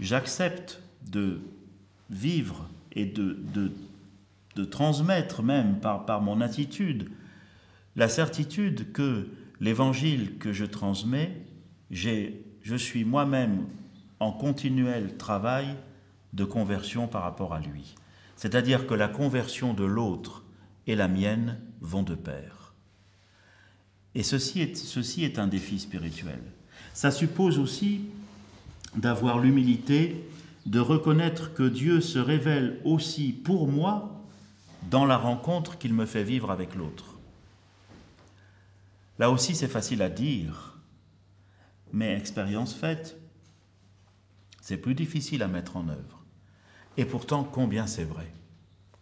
[0.00, 1.40] j'accepte de
[2.10, 3.38] vivre et de,
[4.56, 7.10] de, transmettre même par, par mon attitude
[7.94, 9.28] la certitude que
[9.60, 11.36] l'évangile que je transmets,
[11.90, 13.66] je suis moi-même
[14.20, 15.76] en continuel travail
[16.32, 17.94] de conversion par rapport à lui.
[18.36, 20.44] C'est-à-dire que la conversion de l'autre
[20.86, 22.74] et la mienne vont de pair.
[24.14, 26.40] Et ceci est, ceci est un défi spirituel.
[26.94, 28.02] Ça suppose aussi
[28.96, 30.24] d'avoir l'humilité
[30.68, 34.22] de reconnaître que Dieu se révèle aussi pour moi
[34.90, 37.16] dans la rencontre qu'il me fait vivre avec l'autre.
[39.18, 40.78] Là aussi, c'est facile à dire,
[41.92, 43.16] mais expérience faite,
[44.60, 46.22] c'est plus difficile à mettre en œuvre.
[46.98, 48.30] Et pourtant, combien c'est vrai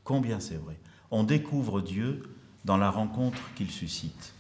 [0.05, 0.79] Combien c'est vrai
[1.11, 2.23] On découvre Dieu
[2.65, 4.33] dans la rencontre qu'il suscite.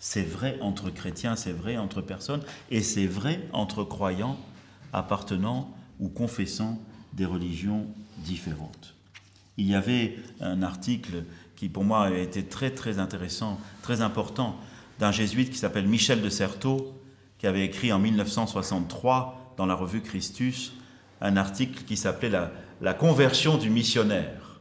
[0.00, 2.42] C'est vrai entre chrétiens, c'est vrai entre personnes,
[2.72, 4.36] et c'est vrai entre croyants
[4.92, 6.78] appartenant ou confessant
[7.14, 7.86] des religions
[8.18, 8.94] différentes.
[9.56, 11.24] Il y avait un article
[11.56, 14.58] qui pour moi a été très très intéressant, très important,
[14.98, 16.92] d'un jésuite qui s'appelle Michel de Certeau,
[17.38, 20.72] qui avait écrit en 1963 dans la revue Christus
[21.20, 24.60] un article qui s'appelait la, la, conversion du missionnaire.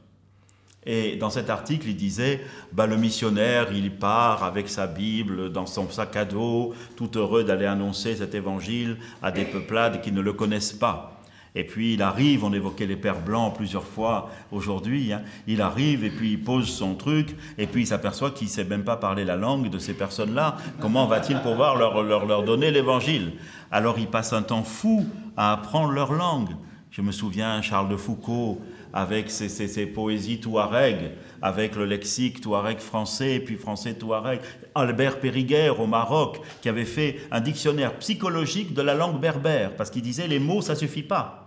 [0.86, 5.66] Et dans cet article, il disait, bah, le missionnaire, il part avec sa Bible dans
[5.66, 10.22] son sac à dos, tout heureux d'aller annoncer cet évangile à des peuplades qui ne
[10.22, 11.21] le connaissent pas.
[11.54, 15.22] Et puis il arrive, on évoquait les pères blancs plusieurs fois aujourd'hui, hein.
[15.48, 18.64] il arrive et puis il pose son truc, et puis il s'aperçoit qu'il ne sait
[18.64, 20.56] même pas parler la langue de ces personnes-là.
[20.80, 23.34] Comment va-t-il pouvoir leur, leur, leur donner l'évangile?
[23.70, 26.52] Alors il passe un temps fou à apprendre leur langue.
[26.90, 28.62] Je me souviens, Charles de Foucault,
[28.94, 31.12] avec ses, ses, ses, poésies touareg,
[31.42, 34.42] avec le lexique touareg français, puis français touareg.
[34.76, 39.90] Albert Périguer au Maroc, qui avait fait un dictionnaire psychologique de la langue berbère, parce
[39.90, 41.41] qu'il disait les mots, ça suffit pas.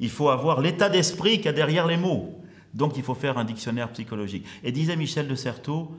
[0.00, 2.40] Il faut avoir l'état d'esprit qu'il y a derrière les mots.
[2.74, 4.46] Donc il faut faire un dictionnaire psychologique.
[4.62, 5.96] Et disait Michel de Certeau,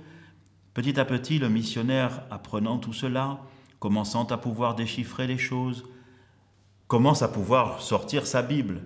[0.73, 3.39] petit à petit, le missionnaire, apprenant tout cela,
[3.79, 5.85] commençant à pouvoir déchiffrer les choses,
[6.87, 8.83] commence à pouvoir sortir sa Bible.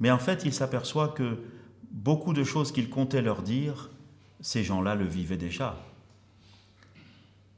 [0.00, 1.42] Mais en fait, il s'aperçoit que
[1.90, 3.90] beaucoup de choses qu'il comptait leur dire,
[4.40, 5.76] ces gens-là le vivaient déjà.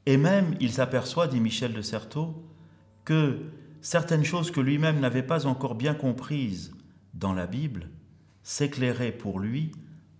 [0.05, 2.43] Et même, il s'aperçoit, dit Michel de Certeau,
[3.05, 3.39] que
[3.81, 6.71] certaines choses que lui-même n'avait pas encore bien comprises
[7.13, 7.89] dans la Bible
[8.43, 9.71] s'éclairaient pour lui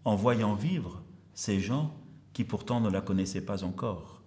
[0.04, 1.96] en voyant vivre ces gens
[2.34, 4.22] qui pourtant ne la connaissaient pas encore.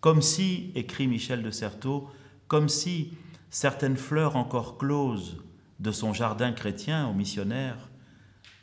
[0.00, 2.08] Comme si, écrit Michel de Certeau,
[2.48, 3.12] comme si
[3.50, 5.36] certaines fleurs encore closes
[5.78, 7.90] de son jardin chrétien au missionnaire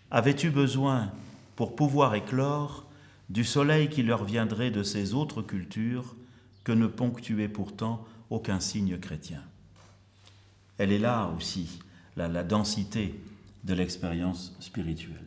[0.10, 1.12] avaient eu besoin,
[1.56, 2.88] pour pouvoir éclore,
[3.30, 6.16] du soleil qui leur viendrait de ces autres cultures
[6.64, 9.42] que ne ponctuait pourtant aucun signe chrétien.
[10.78, 11.80] Elle est là aussi,
[12.16, 13.20] la, densité
[13.64, 15.26] de l'expérience spirituelle.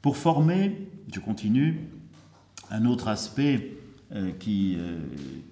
[0.00, 1.88] Pour former, je continue,
[2.70, 3.76] un autre aspect
[4.12, 5.00] euh, euh,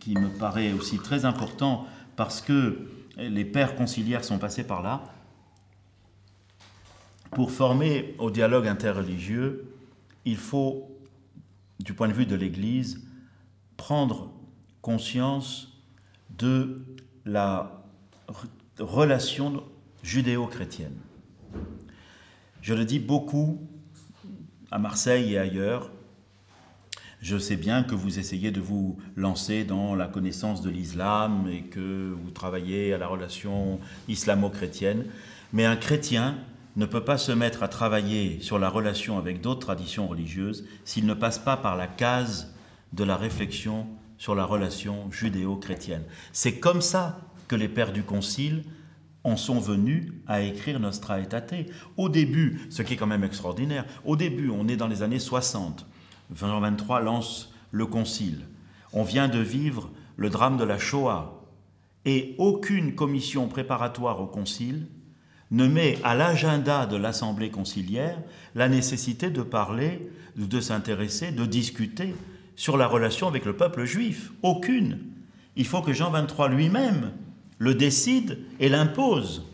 [0.00, 1.86] qui me paraît aussi très important
[2.16, 5.04] parce que les pères conciliaires sont passés par là,
[7.30, 9.72] pour former au dialogue interreligieux,
[10.24, 10.90] il faut,
[11.78, 13.06] du point de vue de l'Église,
[13.76, 14.32] prendre
[14.82, 15.72] conscience
[16.38, 16.82] de
[17.24, 17.82] la
[18.80, 19.62] relation
[20.02, 20.96] judéo-chrétienne.
[22.62, 23.60] Je le dis beaucoup
[24.70, 25.90] à Marseille et ailleurs.
[27.20, 31.62] Je sais bien que vous essayez de vous lancer dans la connaissance de l'islam et
[31.62, 35.04] que vous travaillez à la relation islamo-chrétienne,
[35.52, 36.38] mais un chrétien
[36.76, 41.04] ne peut pas se mettre à travailler sur la relation avec d'autres traditions religieuses s'il
[41.04, 42.54] ne passe pas par la case
[42.92, 46.04] de la réflexion sur la relation judéo-chrétienne.
[46.32, 48.62] C'est comme ça que les pères du Concile
[49.24, 51.66] en sont venus à écrire Nostra Aetate.
[51.96, 55.18] Au début, ce qui est quand même extraordinaire, au début, on est dans les années
[55.18, 55.84] 60.
[56.32, 58.46] Jean 23 lance le Concile.
[58.92, 61.42] On vient de vivre le drame de la Shoah.
[62.04, 64.86] Et aucune commission préparatoire au Concile
[65.50, 68.22] ne met à l'agenda de l'Assemblée conciliaire
[68.54, 72.14] la nécessité de parler, de s'intéresser, de discuter
[72.54, 74.30] sur la relation avec le peuple juif.
[74.44, 75.00] Aucune.
[75.56, 77.10] Il faut que Jean 23 lui-même
[77.60, 79.44] le décide et l'impose.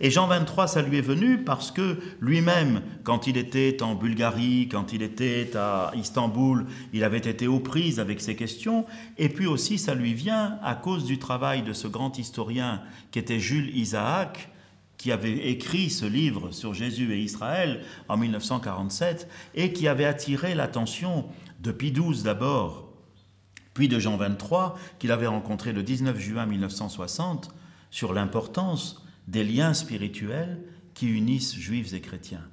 [0.00, 4.68] Et Jean 23, ça lui est venu parce que lui-même, quand il était en Bulgarie,
[4.68, 8.84] quand il était à Istanbul, il avait été aux prises avec ces questions.
[9.18, 13.20] Et puis aussi, ça lui vient à cause du travail de ce grand historien qui
[13.20, 14.50] était Jules Isaac,
[14.98, 20.56] qui avait écrit ce livre sur Jésus et Israël en 1947 et qui avait attiré
[20.56, 21.26] l'attention
[21.60, 21.92] de Pie
[22.24, 22.83] d'abord,
[23.74, 27.50] puis de Jean 23, qu'il avait rencontré le 19 juin 1960,
[27.90, 30.60] sur l'importance des liens spirituels
[30.94, 32.44] qui unissent juifs et chrétiens.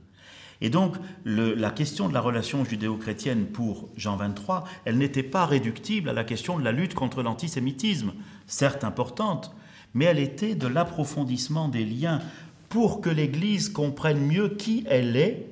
[0.62, 6.10] Et donc, la question de la relation judéo-chrétienne pour Jean 23, elle n'était pas réductible
[6.10, 8.14] à la question de la lutte contre l'antisémitisme,
[8.46, 9.56] certes importante,
[9.96, 12.20] mais elle était de l'approfondissement des liens.
[12.70, 15.48] Pour que l'Église comprenne mieux qui elle est,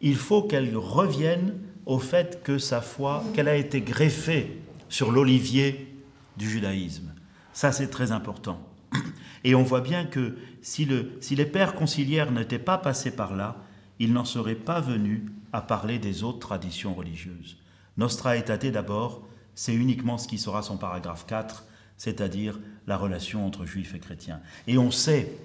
[0.00, 1.54] il faut qu'elle revienne
[1.86, 4.61] au fait que sa foi, qu'elle a été greffée
[4.92, 5.96] sur l'olivier
[6.36, 7.14] du judaïsme.
[7.54, 8.60] Ça, c'est très important.
[9.44, 13.56] Et on voit bien que si, les pères conciliaires n'étaient pas passés par là,
[13.98, 15.22] ils n'en seraient pas venus
[15.54, 17.56] à parler des autres traditions religieuses.
[17.96, 21.64] Nostra Aetate d'abord, c'est uniquement ce qui sera son paragraphe 4,
[21.96, 24.40] c'est-à-dire la relation entre juifs et chrétiens.
[24.66, 25.38] Et on sait,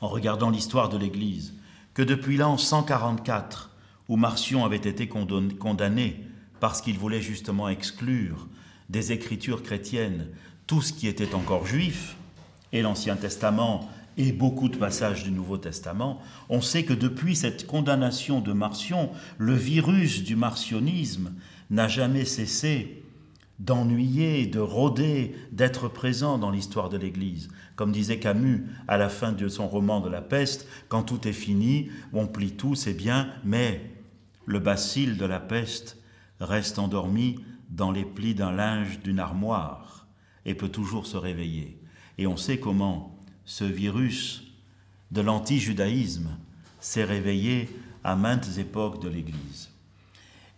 [0.00, 1.52] en regardant l'histoire de l'Église,
[1.92, 3.70] que depuis l'an 144,
[4.08, 6.24] où Marcion avait été condamné
[6.60, 8.48] parce qu'il voulait justement exclure
[8.88, 10.28] des écritures chrétiennes
[10.66, 12.16] tout ce qui était encore juif,
[12.72, 17.66] et l'Ancien Testament et beaucoup de passages du Nouveau Testament, on sait que depuis cette
[17.66, 21.32] condamnation de Marcion, le virus du marcionisme
[21.70, 23.02] n'a jamais cessé
[23.60, 27.48] d'ennuyer, de rôder, d'être présent dans l'histoire de l'Église.
[27.76, 31.32] Comme disait Camus à la fin de son roman de la peste, quand tout est
[31.32, 33.90] fini, on plie tout, c'est bien, mais
[34.46, 35.97] le bacille de la peste
[36.40, 37.36] reste endormi
[37.70, 40.06] dans les plis d'un linge d'une armoire
[40.44, 41.78] et peut toujours se réveiller.
[42.16, 44.44] Et on sait comment ce virus
[45.10, 46.30] de l'anti-judaïsme
[46.80, 47.68] s'est réveillé
[48.04, 49.70] à maintes époques de l'Église.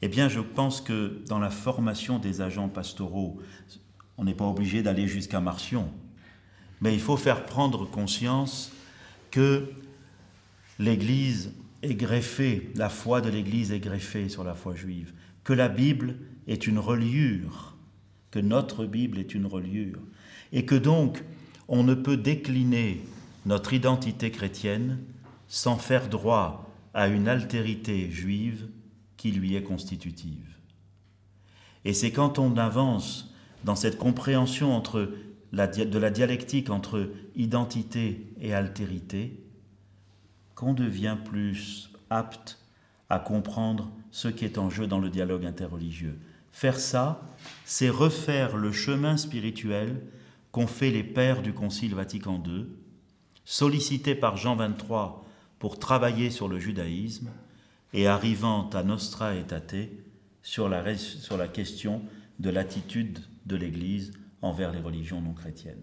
[0.02, 3.40] Eh bien, je pense que dans la formation des agents pastoraux,
[4.16, 5.90] on n'est pas obligé d'aller jusqu'à Marcion,
[6.80, 8.72] mais il faut faire prendre conscience
[9.30, 9.70] que
[10.78, 15.12] l'Église est greffée, la foi de l'Église est greffée sur la foi juive,
[15.50, 16.14] que la Bible
[16.46, 17.74] est une reliure,
[18.30, 19.98] que notre Bible est une reliure,
[20.52, 21.24] et que donc
[21.66, 23.00] on ne peut décliner
[23.46, 25.00] notre identité chrétienne
[25.48, 28.68] sans faire droit à une altérité juive
[29.16, 30.54] qui lui est constitutive.
[31.84, 33.34] Et c'est quand on avance
[33.64, 35.12] dans cette compréhension entre
[35.50, 39.42] de la dialectique entre identité et altérité
[40.54, 42.56] qu'on devient plus apte
[43.08, 46.18] à comprendre ce qui est en jeu dans le dialogue interreligieux.
[46.52, 47.22] Faire ça,
[47.64, 50.00] c'est refaire le chemin spirituel
[50.52, 52.66] qu'ont fait les pères du Concile Vatican II,
[53.44, 55.10] sollicités par Jean XXIII
[55.58, 57.30] pour travailler sur le judaïsme
[57.92, 59.88] et arrivant à Nostra Aetate
[60.42, 62.02] sur sur la question
[62.38, 65.82] de l'attitude de l'Église envers les religions non chrétiennes.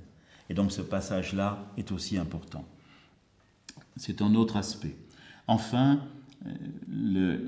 [0.49, 2.65] Et donc ce passage-là est aussi important.
[3.95, 4.95] C'est un autre aspect.
[5.47, 6.01] Enfin,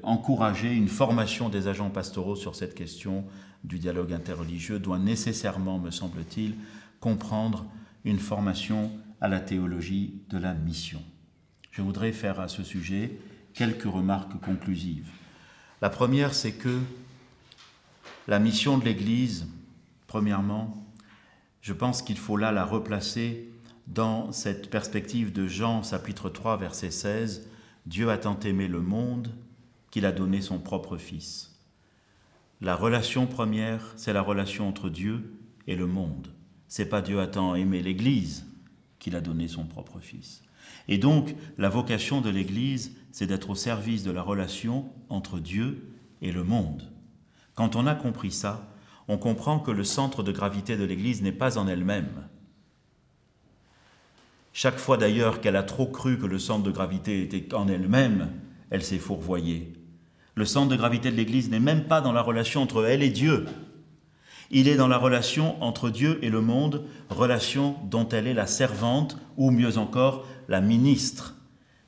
[0.03, 3.25] encourager une formation des agents pastoraux sur cette question
[3.63, 6.55] du dialogue interreligieux doit nécessairement, me semble-t-il,
[6.99, 7.65] comprendre
[8.05, 11.01] une formation à la théologie de la mission.
[11.71, 13.19] Je voudrais faire à ce sujet
[13.53, 15.09] quelques remarques conclusives.
[15.81, 16.79] La première, c'est que
[18.27, 19.47] la mission de l'Église,
[20.07, 20.85] premièrement,
[21.61, 23.49] je pense qu'il faut là la replacer
[23.87, 27.49] dans cette perspective de Jean chapitre 3 verset 16,
[27.89, 29.35] Dieu a tant aimé le monde
[29.91, 31.59] qu'il a donné son propre Fils.
[32.61, 35.33] La relation première, c'est la relation entre Dieu
[35.67, 36.29] et le monde
[36.69, 38.45] c'est pas Dieu a tant aimé l'Église
[38.99, 40.43] qu'il a donné son propre Fils.
[40.87, 45.91] Et donc, la vocation de l'Église, c'est d'être au service de la relation entre Dieu
[46.21, 46.89] et le monde.
[47.55, 48.71] Quand on a compris ça,
[49.07, 52.27] on comprend que le centre de gravité de l'Église n'est pas en elle-même.
[54.53, 58.29] Chaque fois d'ailleurs qu'elle a trop cru que le centre de gravité était en elle-même,
[58.69, 59.73] elle s'est fourvoyée.
[60.35, 63.09] Le centre de gravité de l'Église n'est même pas dans la relation entre elle et
[63.09, 63.45] Dieu,
[64.51, 68.47] il est dans la relation entre Dieu et le monde, relation dont elle est la
[68.47, 71.35] servante, ou mieux encore, la ministre.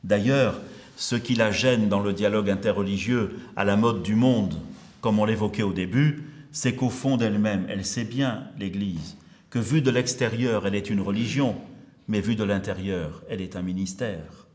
[0.04, 0.60] D'ailleurs,
[0.96, 4.54] ce qui la gêne dans le dialogue interreligieux à la mode du monde,
[5.02, 9.18] comme on l'évoquait au début, c'est qu'au fond d'elle-même, elle sait bien, l'Église,
[9.50, 11.56] que vue de l'extérieur, elle est une religion,
[12.08, 14.48] mais vue de l'intérieur, elle est un ministère.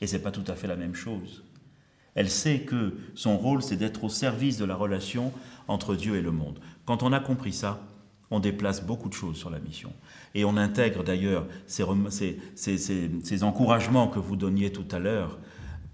[0.00, 1.44] Et ce n'est pas tout à fait la même chose.
[2.14, 5.32] Elle sait que son rôle, c'est d'être au service de la relation
[5.66, 6.60] entre Dieu et le monde.
[6.84, 7.80] Quand on a compris ça,
[8.30, 9.92] on déplace beaucoup de choses sur la mission.
[10.34, 15.38] Et on intègre d'ailleurs ces, encouragements que vous donniez tout à l'heure,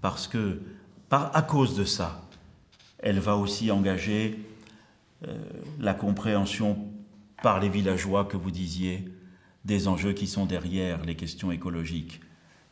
[0.01, 0.61] parce que,
[1.09, 2.27] par, à cause de ça,
[2.99, 4.39] elle va aussi engager
[5.27, 5.37] euh,
[5.79, 6.77] la compréhension
[7.41, 9.05] par les villageois que vous disiez
[9.65, 12.21] des enjeux qui sont derrière les questions écologiques,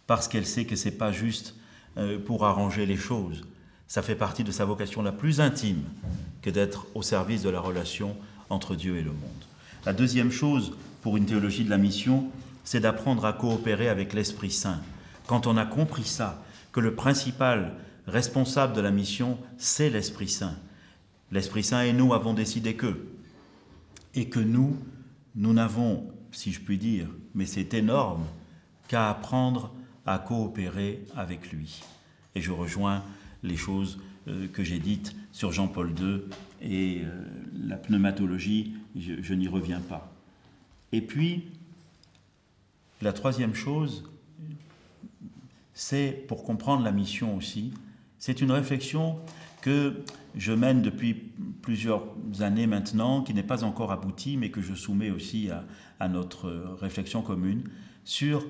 [0.07, 1.55] parce qu'elle sait que ce n'est pas juste
[1.97, 3.45] euh, pour arranger les choses,
[3.87, 5.83] ça fait partie de sa vocation la plus intime
[6.41, 8.15] que d'être au service de la relation
[8.49, 9.45] entre Dieu et le monde.
[9.85, 12.29] La deuxième chose pour une théologie de la mission,
[12.63, 14.81] c'est d'apprendre à coopérer avec l'Esprit Saint.
[15.25, 17.73] Quand on a compris ça, que le principal
[18.07, 20.55] responsable de la mission, c'est l'Esprit Saint.
[21.31, 23.07] L'Esprit Saint et nous avons décidé que.
[24.15, 24.77] Et que nous,
[25.35, 28.25] nous n'avons, si je puis dire, mais c'est énorme,
[28.87, 29.73] qu'à apprendre
[30.05, 31.81] à coopérer avec lui.
[32.35, 33.03] Et je rejoins
[33.43, 36.21] les choses euh, que j'ai dites sur Jean-Paul II
[36.61, 37.23] et euh,
[37.67, 40.11] la pneumatologie, je, n'y reviens pas.
[40.91, 41.47] Et puis,
[43.01, 44.09] la troisième chose,
[45.73, 47.71] c'est pour comprendre la mission aussi,
[48.17, 49.17] c'est une réflexion
[49.61, 50.03] que
[50.35, 51.13] je mène depuis
[51.61, 52.03] plusieurs
[52.39, 55.49] années maintenant, qui n'est pas encore aboutie, mais que je soumets aussi
[55.99, 56.49] à, notre
[56.79, 57.63] réflexion commune,
[58.05, 58.45] sur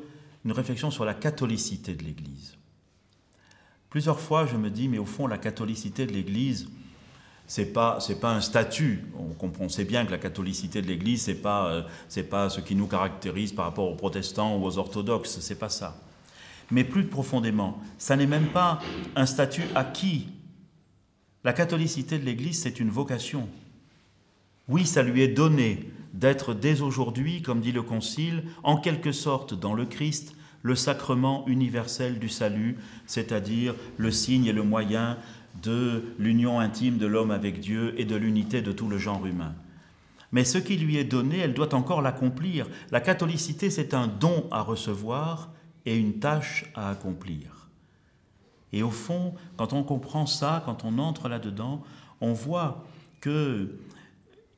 [0.46, 2.58] une réflexion sur la catholicité de l'Église.
[3.90, 6.70] Plusieurs fois, je me dis, mais au fond, la catholicité de l'Église,
[7.48, 9.06] c'est pas c'est pas un statut.
[9.18, 12.62] On comprend sait bien que la catholicité de l'Église c'est pas euh, c'est pas ce
[12.62, 15.40] qui nous caractérise par rapport aux protestants ou aux orthodoxes.
[15.42, 16.00] C'est pas ça.
[16.70, 18.80] Mais plus profondément, ça n'est même pas
[19.16, 20.28] un statut acquis.
[21.44, 23.48] La catholicité de l'Église c'est une vocation.
[24.68, 29.54] Oui, ça lui est donné d'être dès aujourd'hui, comme dit le Concile, en quelque sorte
[29.54, 35.18] dans le Christ, le sacrement universel du salut, c'est-à-dire le signe et le moyen
[35.64, 39.56] de l'union intime de l'homme avec Dieu et de l'unité de tout le genre humain.
[40.32, 42.68] Mais ce qui lui est donné, elle doit encore l'accomplir.
[42.92, 45.52] La catholicité, c'est un don à recevoir
[45.86, 47.59] et une tâche à accomplir.
[48.72, 51.84] Et au fond, quand on comprend ça, quand on entre là-dedans,
[52.22, 52.86] on voit
[53.22, 53.78] que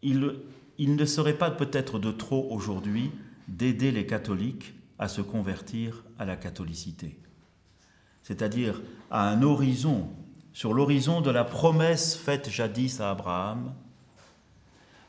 [0.01, 3.12] il, ne serait pas peut-être de trop aujourd'hui
[3.47, 7.18] d'aider les catholiques à se convertir à la catholicité,
[8.24, 10.07] c'est-à-dire à un horizon,
[10.53, 13.74] sur l'horizon de la promesse faite jadis à Abraham,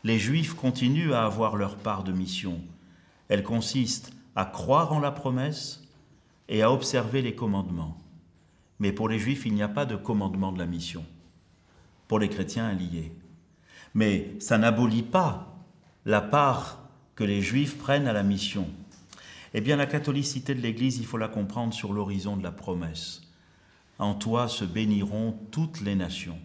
[0.05, 2.61] les Juifs continuent à avoir leur part de mission.
[3.29, 5.83] Elle consiste à croire en la promesse
[6.49, 8.02] et à observer les commandements.
[8.79, 11.05] Mais pour les Juifs, il n'y a pas de commandement de la mission.
[12.09, 13.11] Pour les chrétiens, elle y.
[13.95, 15.57] Mais ça n'abolit pas
[16.05, 18.69] la part que les Juifs prennent à la mission.
[19.55, 23.23] Eh bien, la catholicité de l'Église, il faut la comprendre sur l'horizon de la promesse.
[23.99, 26.39] En toi se béniront toutes les nations.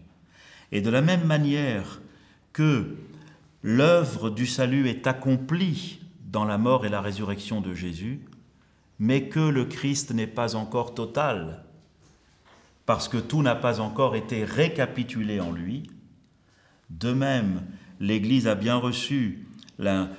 [0.72, 2.02] Et de la même manière
[2.52, 2.98] que
[3.64, 8.20] l'œuvre du salut est accomplie dans la mort et la résurrection de Jésus,
[9.00, 11.64] mais que le Christ n'est pas encore total,
[12.88, 15.92] parce que tout n'a pas encore été récapitulé en lui,
[16.90, 17.64] de même,
[18.00, 19.46] l'Église a bien reçu
[19.78, 20.10] la,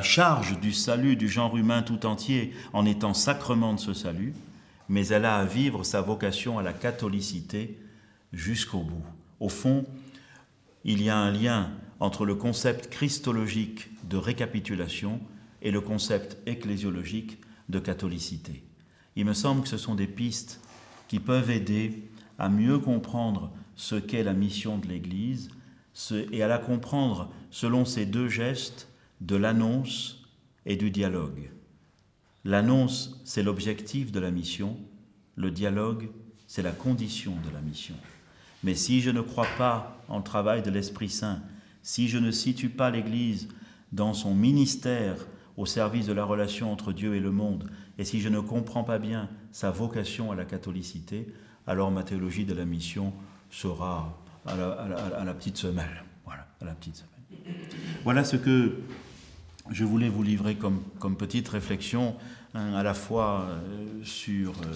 [0.00, 4.34] charge du salut du genre humain tout entier en étant sacrement de ce salut,
[4.88, 7.76] mais elle a à vivre sa vocation à la catholicité
[8.32, 9.04] jusqu'au bout.
[9.40, 9.84] Au fond,
[10.84, 15.20] il y a un lien entre le concept christologique de récapitulation
[15.60, 18.62] et le concept ecclésiologique de catholicité.
[19.16, 20.60] Il me semble que ce sont des pistes
[21.10, 22.04] qui peuvent aider
[22.38, 25.50] à mieux comprendre ce qu'est la mission de l'Église
[26.30, 28.88] et à la comprendre selon ces deux gestes
[29.20, 30.22] de l'annonce
[30.66, 31.50] et du dialogue.
[32.44, 34.76] L'annonce, c'est l'objectif de la mission,
[35.34, 36.10] le dialogue,
[36.46, 37.96] c'est la condition de la mission.
[38.62, 41.42] Mais si je ne crois pas en le travail de l'Esprit Saint,
[41.82, 43.48] si je ne situe pas l'Église
[43.90, 45.16] dans son ministère
[45.56, 47.68] au service de la relation entre Dieu et le monde,
[48.00, 51.28] et si je ne comprends pas bien sa vocation à la catholicité,
[51.66, 53.12] alors ma théologie de la mission
[53.50, 56.02] sera à la, petite semelle.
[56.80, 57.56] Petite semelle.
[58.04, 58.80] Voilà ce que
[59.70, 62.14] je voulais vous livrer comme, petite réflexion,
[62.54, 64.72] hein, à la fois euh, sur euh,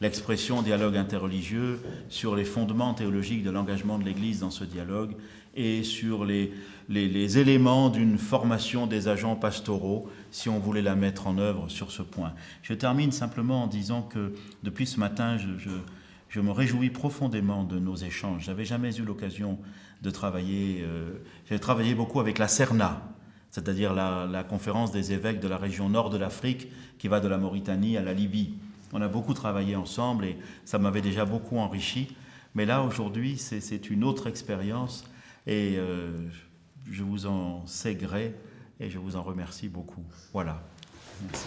[0.00, 5.14] l'expression dialogue interreligieux, sur les fondements théologiques de l'engagement de l'Église dans ce dialogue
[5.56, 6.52] et sur les,
[7.38, 12.02] éléments d'une formation des agents pastoraux, si on voulait la mettre en œuvre sur ce
[12.02, 12.34] point.
[12.62, 14.34] Je termine simplement en disant que
[14.64, 15.70] depuis ce matin, je
[16.34, 18.46] je me réjouis profondément de nos échanges.
[18.46, 19.56] J'avais jamais eu l'occasion
[20.02, 20.82] de travailler.
[20.82, 21.12] Euh,
[21.48, 23.13] j'ai travaillé beaucoup avec la CERNA,
[23.54, 27.38] c'est-à-dire la, conférence des évêques de la région nord de l'Afrique qui va de la
[27.38, 28.54] Mauritanie à la Libye.
[28.92, 32.16] On a beaucoup travaillé ensemble et ça m'avait déjà beaucoup enrichi.
[32.56, 35.04] Mais là, aujourd'hui, c'est une autre expérience
[35.46, 36.10] et euh,
[36.90, 38.34] je vous en sais gré
[38.80, 40.02] et je vous en remercie beaucoup.
[40.32, 40.60] Voilà.
[41.22, 41.46] Merci.